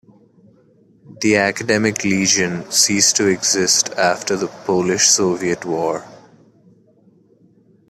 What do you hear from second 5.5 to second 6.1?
War.